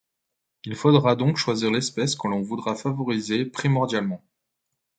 Il 0.63 0.75
faudra 0.75 1.15
donc 1.15 1.37
choisir 1.37 1.69
l’espèce 1.69 2.15
que 2.15 2.27
l’on 2.27 2.41
voudra 2.41 2.73
favoriser 2.73 3.45
primordialement. 3.45 4.23